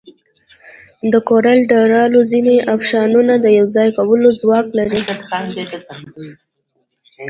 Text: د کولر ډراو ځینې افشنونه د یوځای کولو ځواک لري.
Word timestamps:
د 1.11 1.13
کولر 1.27 1.57
ډراو 1.69 2.21
ځینې 2.31 2.55
افشنونه 2.75 3.33
د 3.39 3.45
یوځای 3.59 3.89
کولو 3.97 4.29
ځواک 4.39 4.67
لري. 4.79 5.01